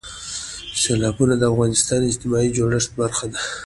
[0.81, 3.41] سیلابونه د افغانستان د اجتماعي جوړښت برخه ده.